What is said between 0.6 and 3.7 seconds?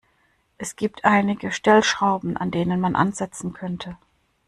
gibt einige Stellschrauben, an denen man ansetzen